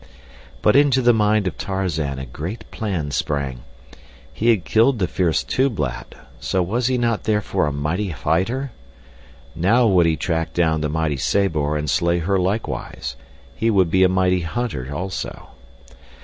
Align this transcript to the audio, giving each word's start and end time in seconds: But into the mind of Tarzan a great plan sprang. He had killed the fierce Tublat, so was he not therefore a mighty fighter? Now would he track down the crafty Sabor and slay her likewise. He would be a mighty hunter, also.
But 0.63 0.75
into 0.75 0.99
the 1.03 1.13
mind 1.13 1.45
of 1.45 1.59
Tarzan 1.59 2.17
a 2.17 2.25
great 2.25 2.71
plan 2.71 3.11
sprang. 3.11 3.59
He 4.33 4.49
had 4.49 4.65
killed 4.65 4.97
the 4.97 5.05
fierce 5.07 5.43
Tublat, 5.43 6.15
so 6.39 6.63
was 6.63 6.87
he 6.87 6.97
not 6.97 7.25
therefore 7.25 7.67
a 7.67 7.71
mighty 7.71 8.11
fighter? 8.11 8.71
Now 9.55 9.85
would 9.85 10.07
he 10.07 10.15
track 10.17 10.53
down 10.55 10.81
the 10.81 10.89
crafty 10.89 11.17
Sabor 11.17 11.77
and 11.77 11.87
slay 11.87 12.17
her 12.17 12.39
likewise. 12.39 13.15
He 13.55 13.69
would 13.69 13.91
be 13.91 14.01
a 14.03 14.09
mighty 14.09 14.41
hunter, 14.41 14.91
also. 14.91 15.49